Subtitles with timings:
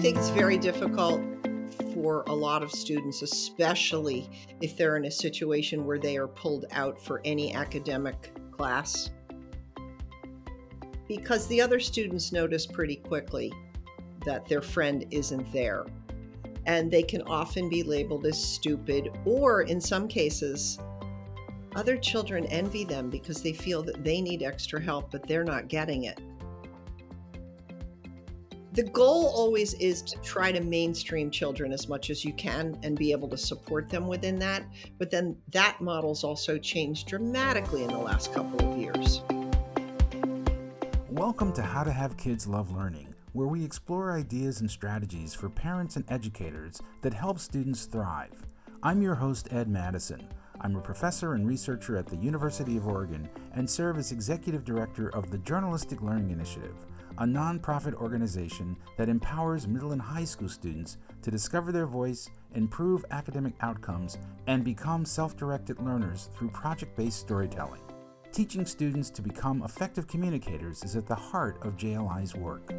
[0.00, 1.20] think it's very difficult
[1.92, 4.30] for a lot of students, especially
[4.62, 9.10] if they're in a situation where they are pulled out for any academic class.
[11.06, 13.52] Because the other students notice pretty quickly
[14.24, 15.84] that their friend isn't there.
[16.64, 20.78] And they can often be labeled as stupid, or in some cases,
[21.76, 25.68] other children envy them because they feel that they need extra help, but they're not
[25.68, 26.18] getting it.
[28.80, 32.96] The goal always is to try to mainstream children as much as you can and
[32.96, 34.64] be able to support them within that.
[34.96, 39.20] But then that model's also changed dramatically in the last couple of years.
[41.10, 45.50] Welcome to How to Have Kids Love Learning, where we explore ideas and strategies for
[45.50, 48.46] parents and educators that help students thrive.
[48.82, 50.26] I'm your host, Ed Madison.
[50.62, 55.10] I'm a professor and researcher at the University of Oregon and serve as executive director
[55.10, 56.86] of the Journalistic Learning Initiative
[57.20, 63.04] a nonprofit organization that empowers middle and high school students to discover their voice, improve
[63.10, 67.82] academic outcomes, and become self directed learners through project based storytelling.
[68.32, 72.72] Teaching students to become effective communicators is at the heart of JLI's work.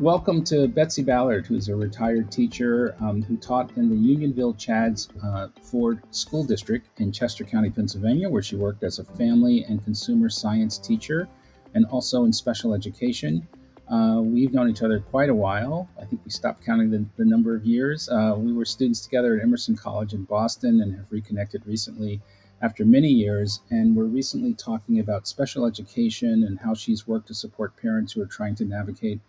[0.00, 5.10] Welcome to Betsy Ballard, who's a retired teacher um, who taught in the Unionville Chadds
[5.22, 9.84] uh, Ford School District in Chester County, Pennsylvania, where she worked as a family and
[9.84, 11.28] consumer science teacher
[11.74, 13.46] and also in special education.
[13.92, 15.86] Uh, we've known each other quite a while.
[16.00, 18.08] I think we stopped counting the, the number of years.
[18.08, 22.22] Uh, we were students together at Emerson College in Boston and have reconnected recently
[22.62, 23.60] after many years.
[23.68, 28.22] And we're recently talking about special education and how she's worked to support parents who
[28.22, 29.20] are trying to navigate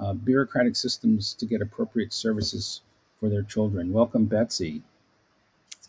[0.00, 2.80] uh, bureaucratic systems to get appropriate services
[3.18, 3.92] for their children.
[3.92, 4.82] Welcome, Betsy.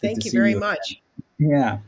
[0.01, 1.01] Thank you very you much.
[1.37, 1.79] Yeah.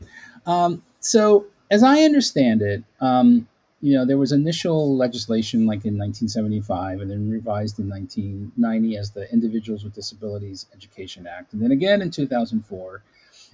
[0.46, 3.46] Um, so, as I understand it, um,
[3.80, 9.10] you know, there was initial legislation like in 1975 and then revised in 1990 as
[9.10, 13.02] the Individuals with Disabilities Education Act, and then again in 2004.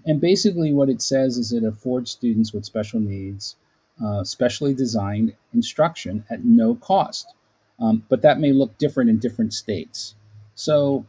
[0.06, 3.56] And basically, what it says is it affords students with special needs
[4.04, 7.34] uh, specially designed instruction at no cost.
[7.80, 10.14] Um, but that may look different in different states.
[10.54, 11.06] So,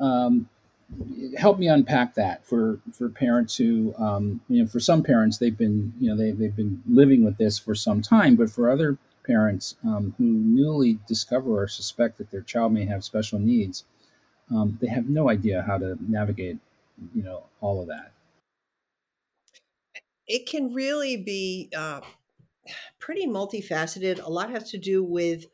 [0.00, 0.48] um,
[1.36, 5.56] help me unpack that for for parents who, um, you know, for some parents they've
[5.56, 8.98] been, you know, they they've been living with this for some time, but for other
[9.26, 13.84] parents um, who newly discover or suspect that their child may have special needs,
[14.50, 16.58] um, they have no idea how to navigate,
[17.14, 18.12] you know, all of that.
[20.26, 22.00] It can really be uh,
[22.98, 24.22] pretty multifaceted.
[24.22, 25.46] A lot has to do with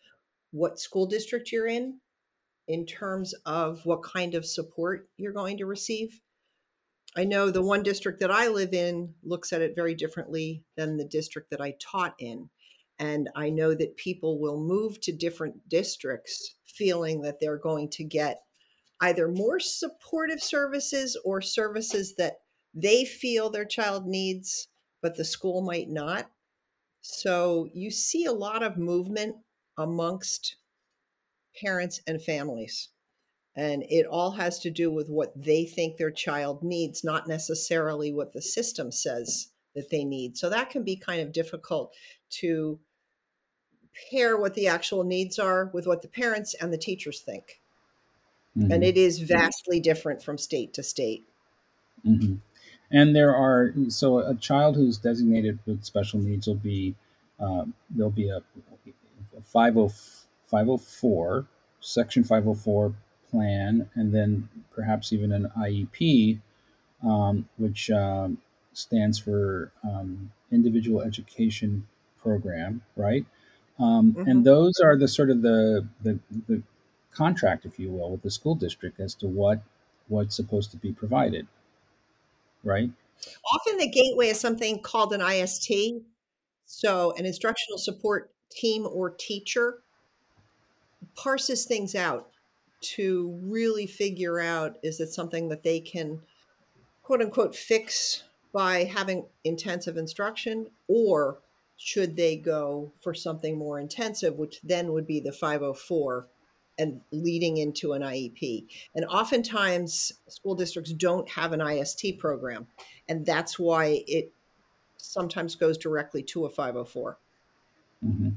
[0.52, 2.00] what school district you're in
[2.68, 6.20] in terms of what kind of support you're going to receive.
[7.16, 10.96] I know the one district that I live in looks at it very differently than
[10.96, 12.48] the district that I taught in.
[12.98, 18.04] And I know that people will move to different districts feeling that they're going to
[18.04, 18.42] get
[19.00, 22.34] either more supportive services or services that
[22.74, 24.68] they feel their child needs,
[25.02, 26.30] but the school might not.
[27.00, 29.36] So you see a lot of movement
[29.80, 30.56] amongst
[31.60, 32.88] parents and families.
[33.56, 38.12] And it all has to do with what they think their child needs, not necessarily
[38.12, 40.36] what the system says that they need.
[40.36, 41.94] So that can be kind of difficult
[42.30, 42.78] to
[44.10, 47.60] pair what the actual needs are with what the parents and the teachers think.
[48.56, 48.70] Mm-hmm.
[48.70, 51.26] And it is vastly different from state to state.
[52.06, 52.36] Mm-hmm.
[52.92, 56.96] And there are, so a child who's designated with special needs will be,
[57.38, 58.69] uh, there'll be a, a 50
[59.46, 61.46] 504,
[61.80, 62.94] Section 504
[63.30, 66.40] plan, and then perhaps even an IEP,
[67.02, 68.38] um, which um,
[68.72, 71.86] stands for um, Individual Education
[72.22, 73.24] Program, right?
[73.78, 74.28] Um, mm-hmm.
[74.28, 76.18] And those are the sort of the, the,
[76.48, 76.62] the
[77.12, 79.62] contract, if you will, with the school district as to what
[80.08, 81.46] what's supposed to be provided,
[82.64, 82.90] right?
[83.54, 85.70] Often the gateway is something called an IST,
[86.66, 89.78] so an instructional support team or teacher
[91.14, 92.30] parses things out
[92.80, 96.20] to really figure out is it something that they can
[97.02, 101.38] quote unquote fix by having intensive instruction or
[101.76, 106.26] should they go for something more intensive which then would be the 504
[106.78, 108.66] and leading into an IEP.
[108.94, 112.66] And oftentimes school districts don't have an IST program
[113.08, 114.32] and that's why it
[114.96, 117.18] sometimes goes directly to a 504.
[118.04, 118.29] Mm-hmm.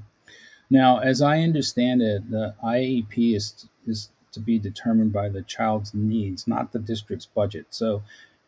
[0.69, 5.93] Now, as I understand it, the IEP is is to be determined by the child's
[5.93, 7.67] needs, not the district's budget.
[7.69, 8.03] So,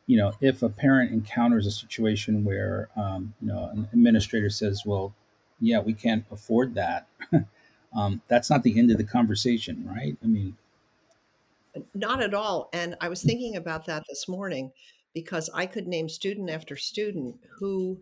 [0.07, 4.83] you know, if a parent encounters a situation where, um, you know, an administrator says,
[4.85, 5.13] well,
[5.59, 7.07] yeah, we can't afford that,
[7.95, 10.17] um, that's not the end of the conversation, right?
[10.23, 10.57] I mean,
[11.93, 12.69] not at all.
[12.73, 14.71] And I was thinking about that this morning
[15.13, 17.99] because I could name student after student who,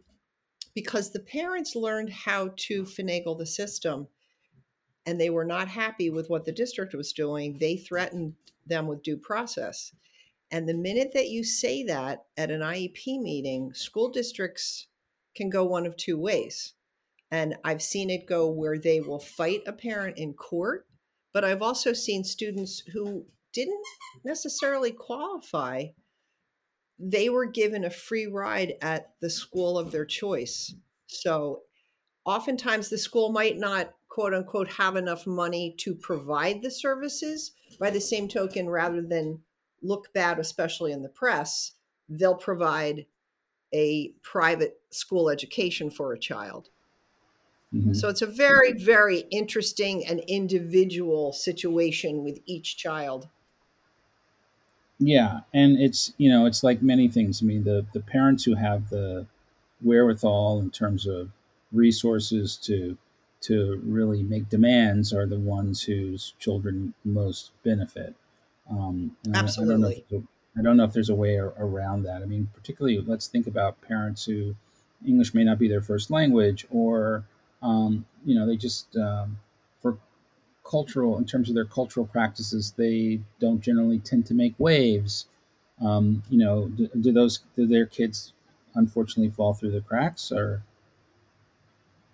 [0.76, 4.08] because the parents learned how to finagle the system
[5.06, 8.34] and they were not happy with what the district was doing, they threatened
[8.66, 9.94] them with due process.
[10.50, 14.88] And the minute that you say that at an IEP meeting, school districts
[15.36, 16.74] can go one of two ways.
[17.32, 20.86] And I've seen it go where they will fight a parent in court,
[21.34, 23.84] but I've also seen students who didn't
[24.24, 25.86] necessarily qualify.
[27.00, 30.74] They were given a free ride at the school of their choice.
[31.08, 31.62] So
[32.26, 37.52] oftentimes the school might not quote unquote have enough money to provide the services.
[37.80, 39.42] By the same token, rather than
[39.82, 41.74] look bad, especially in the press,
[42.08, 43.08] they'll provide
[43.74, 46.70] a private school education for a child.
[47.74, 47.94] Mm-hmm.
[47.94, 53.30] So it's a very, very interesting and individual situation with each child.
[55.00, 57.42] Yeah, and it's you know it's like many things.
[57.42, 59.26] I mean, the the parents who have the
[59.82, 61.30] wherewithal in terms of
[61.72, 62.98] resources to
[63.42, 68.16] to really make demands are the ones whose children most benefit.
[68.70, 69.98] Um, Absolutely.
[69.98, 72.22] I, don't I, don't know if there's a way around that.
[72.22, 74.56] I mean, particularly, let's think about parents who
[75.06, 77.26] English may not be their first language, or
[77.62, 79.38] um, you know, they just um,
[79.82, 79.98] for
[80.64, 85.28] cultural in terms of their cultural practices, they don't generally tend to make waves.
[85.82, 88.34] Um, you know, do, do those do their kids
[88.76, 90.64] unfortunately fall through the cracks, or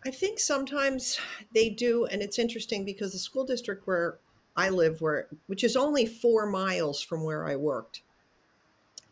[0.06, 1.20] I think sometimes
[1.54, 4.18] they do, and it's interesting because the school district where
[4.56, 8.02] I live, where which is only four miles from where I worked,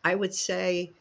[0.04, 0.92] I would say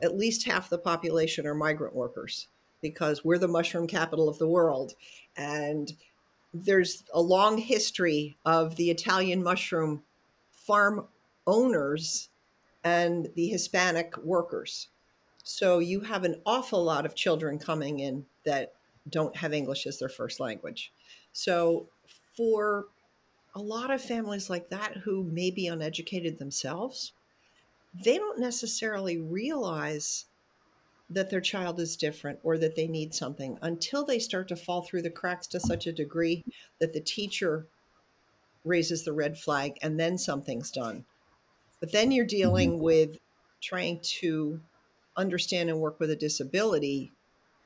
[0.00, 2.48] at least half the population are migrant workers
[2.80, 4.94] because we're the mushroom capital of the world,
[5.36, 5.92] and
[6.54, 10.02] there's a long history of the Italian mushroom
[10.50, 11.06] farm
[11.46, 12.28] owners
[12.84, 14.88] and the Hispanic workers.
[15.44, 18.74] So you have an awful lot of children coming in that
[19.08, 20.92] don't have English as their first language.
[21.32, 21.88] So,
[22.36, 22.86] for
[23.54, 27.12] a lot of families like that who may be uneducated themselves,
[27.92, 30.26] they don't necessarily realize
[31.14, 34.82] that their child is different or that they need something until they start to fall
[34.82, 36.44] through the cracks to such a degree
[36.78, 37.66] that the teacher
[38.64, 41.04] raises the red flag and then something's done.
[41.80, 42.82] But then you're dealing mm-hmm.
[42.82, 43.18] with
[43.60, 44.60] trying to
[45.16, 47.12] understand and work with a disability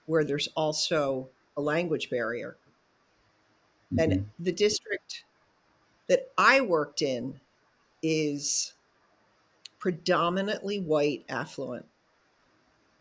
[0.06, 2.56] where there's also a language barrier.
[3.92, 4.12] Mm-hmm.
[4.12, 5.24] And the district
[6.08, 7.40] that I worked in
[8.02, 8.74] is
[9.78, 11.86] predominantly white affluent.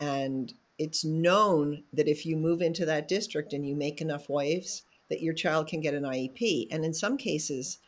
[0.00, 4.82] And it's known that if you move into that district and you make enough waves,
[5.08, 6.68] that your child can get an IEP.
[6.70, 7.78] And in some cases,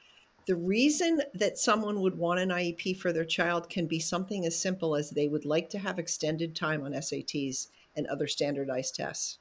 [0.46, 4.58] the reason that someone would want an IEP for their child can be something as
[4.58, 9.38] simple as they would like to have extended time on SATs and other standardized tests.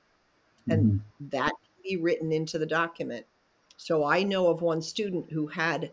[0.70, 1.30] And mm-hmm.
[1.30, 3.26] that can be written into the document.
[3.78, 5.92] So I know of one student who had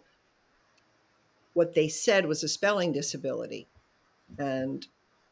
[1.53, 3.69] what they said was a spelling disability.
[4.37, 4.87] And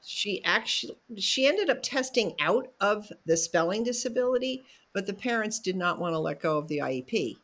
[0.05, 5.77] she actually she ended up testing out of the spelling disability, but the parents did
[5.77, 7.37] not want to let go of the IEP.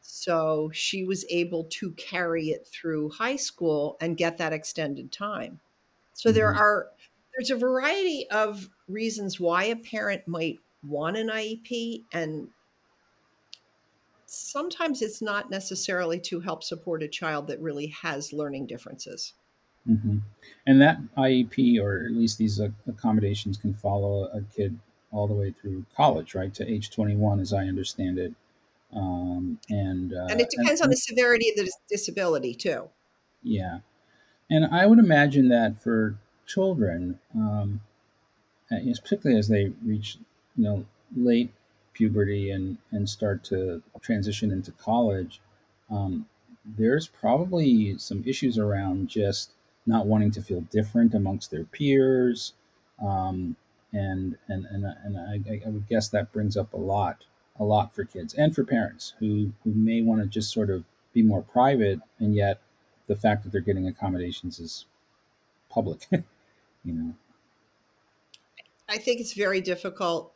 [0.00, 5.60] So she was able to carry it through high school and get that extended time.
[6.14, 6.36] So mm-hmm.
[6.36, 6.88] there are
[7.36, 12.48] there's a variety of reasons why a parent might want an IEP and
[14.26, 19.34] sometimes it's not necessarily to help support a child that really has learning differences.
[19.88, 20.18] Mm-hmm.
[20.66, 24.78] And that IEP, or at least these accommodations, can follow a kid
[25.10, 28.32] all the way through college, right, to age 21, as I understand it.
[28.94, 32.88] Um, and uh, and it depends and, on the severity of the disability too.
[33.42, 33.80] Yeah,
[34.50, 37.80] and I would imagine that for children, um,
[38.70, 40.18] particularly as they reach,
[40.56, 40.84] you know,
[41.16, 41.52] late
[41.92, 45.40] puberty and and start to transition into college,
[45.90, 46.26] um,
[46.64, 49.50] there's probably some issues around just
[49.86, 52.54] not wanting to feel different amongst their peers.
[53.02, 53.56] Um,
[53.92, 57.24] and and and, and I, I, would guess that brings up a lot,
[57.58, 60.84] a lot for kids and for parents who who may want to just sort of
[61.12, 62.60] be more private, and yet
[63.06, 64.86] the fact that they're getting accommodations is
[65.70, 66.24] public, you
[66.92, 67.14] know.
[68.88, 70.34] I think it's very difficult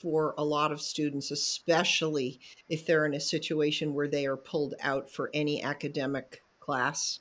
[0.00, 4.74] for a lot of students, especially if they're in a situation where they are pulled
[4.80, 7.20] out for any academic class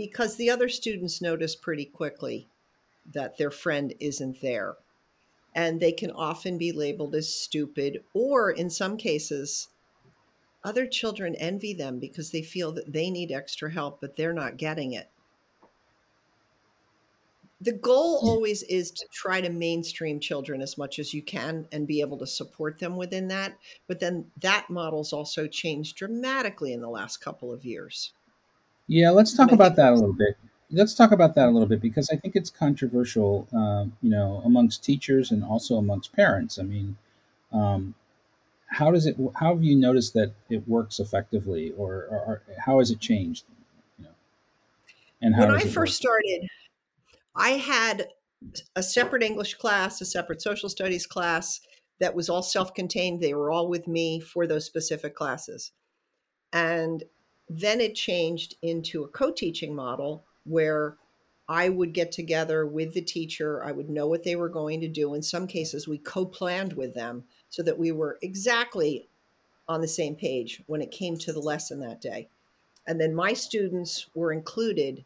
[0.00, 2.48] because the other students notice pretty quickly
[3.12, 4.76] that their friend isn't there.
[5.54, 9.68] And they can often be labeled as stupid, or in some cases,
[10.64, 14.56] other children envy them because they feel that they need extra help, but they're not
[14.56, 15.10] getting it.
[17.60, 21.86] The goal always is to try to mainstream children as much as you can and
[21.86, 23.58] be able to support them within that.
[23.86, 28.14] But then that model's also changed dramatically in the last couple of years.
[28.90, 30.36] Yeah, let's talk about that a little bit.
[30.68, 34.42] Let's talk about that a little bit because I think it's controversial, uh, you know,
[34.44, 36.58] amongst teachers and also amongst parents.
[36.58, 36.96] I mean,
[37.52, 37.94] um,
[38.66, 39.16] how does it?
[39.36, 43.44] How have you noticed that it works effectively, or, or, or how has it changed?
[43.96, 44.10] You know,
[45.22, 45.88] and how when I first work?
[45.90, 46.48] started,
[47.36, 48.08] I had
[48.74, 51.60] a separate English class, a separate social studies class
[52.00, 53.20] that was all self-contained.
[53.20, 55.70] They were all with me for those specific classes,
[56.52, 57.04] and
[57.52, 60.96] then it changed into a co-teaching model where
[61.48, 63.64] I would get together with the teacher.
[63.64, 65.14] I would know what they were going to do.
[65.14, 69.08] In some cases, we co planned with them so that we were exactly
[69.68, 72.28] on the same page when it came to the lesson that day.
[72.86, 75.04] And then my students were included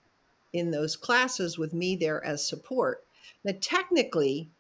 [0.53, 3.05] in those classes with me there as support.
[3.43, 4.51] Now, technically,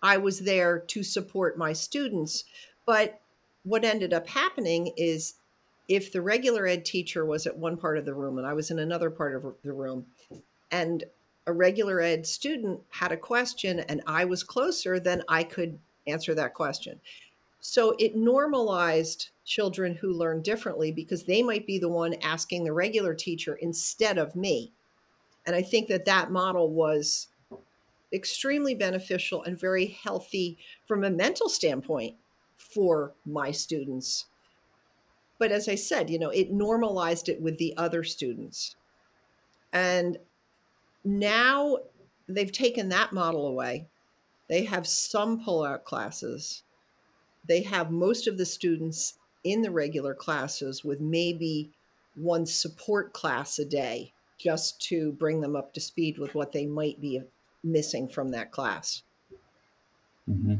[0.00, 2.44] I was there to support my students,
[2.86, 3.20] but
[3.64, 5.34] what ended up happening is
[5.88, 8.70] if the regular ed teacher was at one part of the room and I was
[8.70, 10.06] in another part of the room,
[10.70, 11.04] and
[11.46, 16.34] a regular ed student had a question and I was closer, then I could answer
[16.34, 17.00] that question.
[17.60, 22.72] So it normalized children who learn differently because they might be the one asking the
[22.72, 24.72] regular teacher instead of me.
[25.46, 27.28] And I think that that model was
[28.12, 32.16] extremely beneficial and very healthy from a mental standpoint
[32.56, 34.26] for my students.
[35.42, 38.76] But as I said, you know, it normalized it with the other students.
[39.72, 40.16] And
[41.02, 41.78] now
[42.28, 43.88] they've taken that model away.
[44.48, 46.62] They have some pull-out classes.
[47.48, 51.72] They have most of the students in the regular classes with maybe
[52.14, 56.66] one support class a day just to bring them up to speed with what they
[56.66, 57.20] might be
[57.64, 59.02] missing from that class.
[60.30, 60.54] Mm-hmm.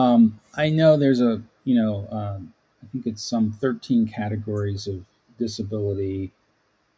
[0.00, 5.04] Um, I know there's a, you know, um, I think it's some 13 categories of
[5.38, 6.32] disability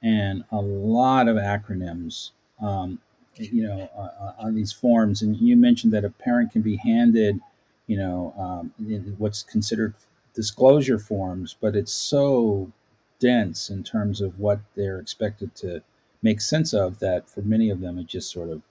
[0.02, 2.30] and a lot of acronyms,
[2.60, 2.98] um,
[3.34, 5.22] you know, uh, uh, on these forms.
[5.22, 7.40] And you mentioned that a parent can be handed,
[7.86, 8.72] you know, um,
[9.18, 9.94] what's considered
[10.34, 12.70] disclosure forms, but it's so
[13.18, 15.82] dense in terms of what they're expected to
[16.22, 18.62] make sense of that for many of them it just sort of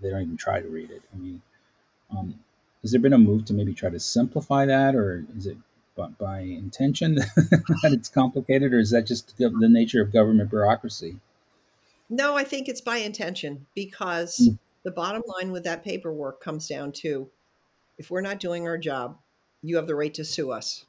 [0.00, 1.02] they don't even try to read it.
[1.12, 1.42] I mean,
[2.10, 2.38] um,
[2.82, 5.56] has there been a move to maybe try to simplify that, or is it
[5.96, 11.16] but by intention that it's complicated, or is that just the nature of government bureaucracy?
[12.08, 14.58] No, I think it's by intention because mm.
[14.84, 17.28] the bottom line with that paperwork comes down to
[17.98, 19.18] if we're not doing our job,
[19.62, 20.84] you have the right to sue us.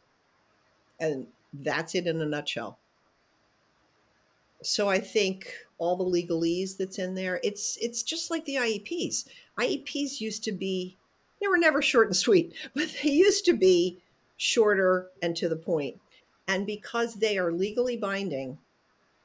[0.99, 2.77] And that's it in a nutshell.
[4.61, 9.27] So I think all the legalese that's in there, it's it's just like the IEPs.
[9.59, 10.97] IEPs used to be
[11.41, 13.99] they were never short and sweet, but they used to be
[14.37, 15.99] shorter and to the point.
[16.47, 18.57] And because they are legally binding,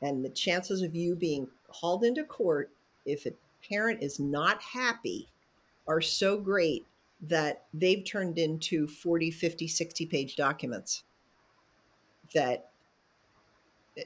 [0.01, 2.71] and the chances of you being hauled into court
[3.07, 3.33] if a
[3.69, 5.29] parent is not happy
[5.87, 6.87] are so great
[7.23, 11.05] that they've turned into 40, 50, 60 page documents
[12.35, 12.71] that
[13.97, 14.03] eh,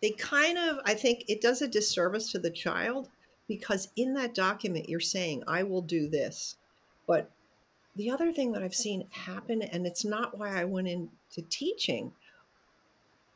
[0.00, 3.08] they kind of, I think it does a disservice to the child
[3.48, 6.56] because in that document you're saying, I will do this.
[7.12, 7.30] But
[7.94, 12.12] the other thing that I've seen happen, and it's not why I went into teaching,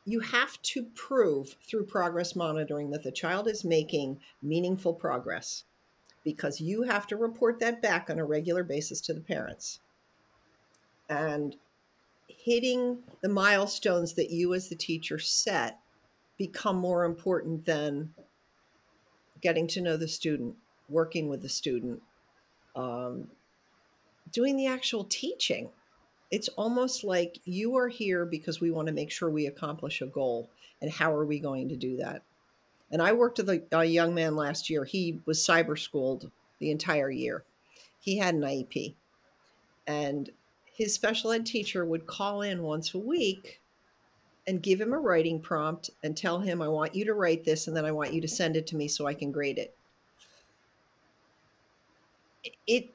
[0.03, 5.65] you have to prove through progress monitoring that the child is making meaningful progress
[6.23, 9.79] because you have to report that back on a regular basis to the parents.
[11.07, 11.55] And
[12.27, 15.77] hitting the milestones that you as the teacher set
[16.39, 18.11] become more important than
[19.39, 20.55] getting to know the student,
[20.89, 22.01] working with the student,
[22.75, 23.27] um,
[24.31, 25.69] doing the actual teaching.
[26.31, 30.07] It's almost like you are here because we want to make sure we accomplish a
[30.07, 30.49] goal.
[30.81, 32.21] And how are we going to do that?
[32.91, 34.85] And I worked with a, a young man last year.
[34.85, 37.43] He was cyber schooled the entire year.
[37.99, 38.95] He had an IEP.
[39.85, 40.29] And
[40.65, 43.61] his special ed teacher would call in once a week
[44.45, 47.67] and give him a writing prompt and tell him, I want you to write this
[47.67, 49.75] and then I want you to send it to me so I can grade it.
[52.65, 52.89] It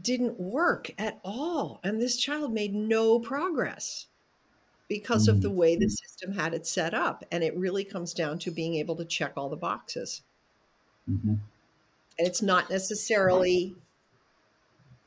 [0.00, 1.80] didn't work at all.
[1.84, 4.06] And this child made no progress.
[4.88, 7.24] because of the way the system had it set up.
[7.32, 10.22] And it really comes down to being able to check all the boxes.
[11.10, 11.34] Mm-hmm.
[12.18, 13.74] And it's not necessarily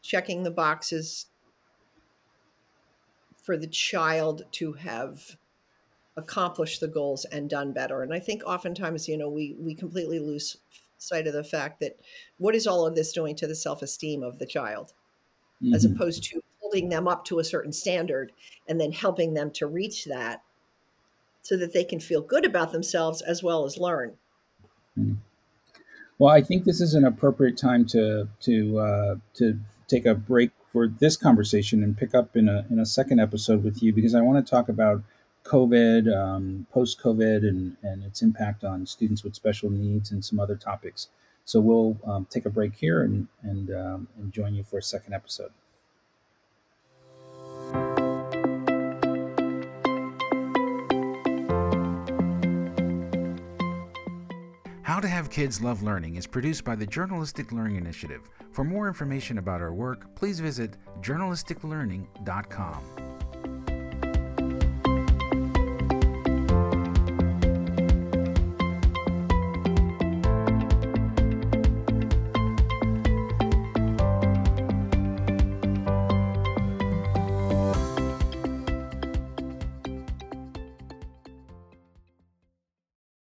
[0.02, 1.28] checking the boxes
[3.38, 5.38] for the child to have
[6.18, 8.02] accomplished the goals and done better.
[8.02, 10.58] And I think oftentimes, you know, we we completely lose
[10.98, 11.98] sight of the fact that
[12.38, 14.94] what is all of this doing to the self-esteem of the child
[15.64, 15.74] Mm-hmm.
[15.74, 18.32] as opposed to holding them up to a certain standard
[18.68, 20.44] and then helping them to reach that
[21.42, 24.14] so that they can feel good about themselves as well as learn.
[26.20, 30.52] Well, I think this is an appropriate time to to uh, to take a break
[30.68, 34.14] for this conversation and pick up in a in a second episode with you because
[34.14, 35.02] I want to talk about
[35.48, 40.40] COVID, um, post COVID, and and its impact on students with special needs and some
[40.40, 41.08] other topics.
[41.46, 44.84] So we'll um, take a break here and and, um, and join you for a
[44.84, 45.52] second episode.
[54.84, 58.22] How to Have Kids Love Learning is produced by the Journalistic Learning Initiative.
[58.52, 63.07] For more information about our work, please visit journalisticlearning.com.